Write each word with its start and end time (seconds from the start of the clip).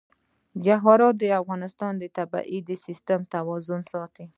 جواهرات 0.65 1.15
د 1.19 1.23
افغانستان 1.41 1.93
د 1.97 2.03
طبعي 2.17 2.59
سیسټم 2.85 3.19
توازن 3.33 3.81
ساتي. 3.91 4.25